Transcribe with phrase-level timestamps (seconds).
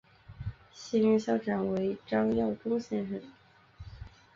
[0.73, 3.21] 现任校长为张耀忠先生。